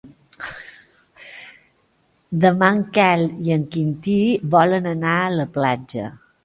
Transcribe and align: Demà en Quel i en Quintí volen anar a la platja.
Demà 2.47 2.71
en 2.77 2.81
Quel 2.97 3.29
i 3.49 3.57
en 3.59 3.69
Quintí 3.77 4.19
volen 4.59 4.93
anar 4.97 5.17
a 5.29 5.33
la 5.41 5.49
platja. 5.61 6.15